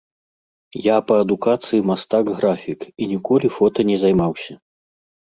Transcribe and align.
Я 0.85 0.93
па 1.09 1.15
адукацыі 1.23 1.83
мастак-графік 1.89 2.79
і 2.87 3.03
ніколі 3.13 3.47
фота 3.59 3.79
не 3.91 3.97
займаўся. 4.05 4.53